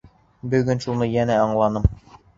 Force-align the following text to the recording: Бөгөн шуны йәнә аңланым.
Бөгөн 0.53 0.81
шуны 0.85 1.11
йәнә 1.17 1.39
аңланым. 1.45 1.89